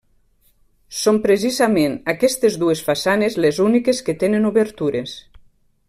Són 0.99 1.19
precisament, 1.25 1.97
aquestes 2.15 2.57
dues 2.63 2.81
façanes, 2.89 3.37
les 3.47 3.61
úniques 3.67 4.01
que 4.09 4.17
tenen 4.25 4.53
obertures. 4.53 5.17